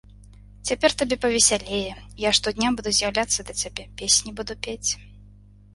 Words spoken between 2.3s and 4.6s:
штодня буду з'яўляцца да цябе, песні буду